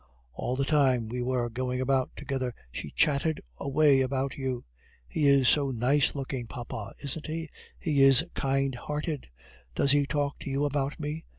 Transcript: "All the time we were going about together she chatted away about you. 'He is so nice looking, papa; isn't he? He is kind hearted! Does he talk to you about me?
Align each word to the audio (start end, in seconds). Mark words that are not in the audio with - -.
"All 0.33 0.55
the 0.55 0.65
time 0.65 1.09
we 1.09 1.21
were 1.21 1.47
going 1.47 1.79
about 1.79 2.09
together 2.15 2.55
she 2.71 2.89
chatted 2.89 3.39
away 3.59 4.01
about 4.01 4.35
you. 4.35 4.65
'He 5.07 5.27
is 5.27 5.47
so 5.47 5.69
nice 5.69 6.15
looking, 6.15 6.47
papa; 6.47 6.95
isn't 7.03 7.27
he? 7.27 7.51
He 7.77 8.01
is 8.01 8.25
kind 8.33 8.73
hearted! 8.73 9.29
Does 9.75 9.91
he 9.91 10.07
talk 10.07 10.39
to 10.39 10.49
you 10.49 10.65
about 10.65 10.99
me? 10.99 11.25